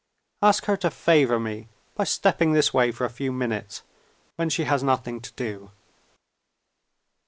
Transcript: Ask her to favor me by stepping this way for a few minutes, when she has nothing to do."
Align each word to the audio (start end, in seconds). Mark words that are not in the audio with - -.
Ask 0.41 0.65
her 0.65 0.75
to 0.77 0.89
favor 0.89 1.39
me 1.39 1.67
by 1.93 2.05
stepping 2.05 2.53
this 2.53 2.73
way 2.73 2.91
for 2.91 3.05
a 3.05 3.09
few 3.11 3.31
minutes, 3.31 3.83
when 4.35 4.49
she 4.49 4.63
has 4.63 4.81
nothing 4.81 5.21
to 5.21 5.31
do." 5.33 5.69